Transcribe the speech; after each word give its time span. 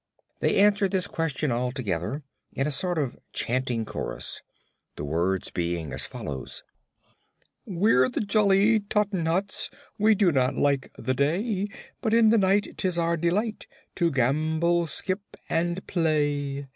They 0.39 0.57
answered 0.57 0.89
this 0.89 1.05
question 1.05 1.51
all 1.51 1.71
together, 1.71 2.23
in 2.53 2.65
a 2.65 2.71
sort 2.71 2.97
of 2.97 3.19
chanting 3.33 3.85
chorus, 3.85 4.41
the 4.95 5.05
words 5.05 5.51
being 5.51 5.93
as 5.93 6.07
follows: 6.07 6.63
"We're 7.67 8.09
the 8.09 8.21
jolly 8.21 8.79
Tottenhots; 8.79 9.69
We 9.99 10.15
do 10.15 10.31
not 10.31 10.55
like 10.57 10.91
the 10.97 11.13
day, 11.13 11.67
But 12.01 12.15
in 12.15 12.29
the 12.29 12.39
night 12.39 12.67
'tis 12.79 12.97
our 12.97 13.15
delight 13.15 13.67
To 13.97 14.09
gambol, 14.09 14.87
skip 14.87 15.37
and 15.47 15.85
play. 15.85 16.65